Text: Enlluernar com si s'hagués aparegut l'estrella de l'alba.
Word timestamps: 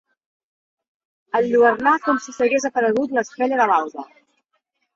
Enlluernar 1.41 1.93
com 2.07 2.19
si 2.25 2.35
s'hagués 2.39 2.67
aparegut 2.73 3.17
l'estrella 3.19 3.63
de 3.63 3.71
l'alba. 3.75 4.11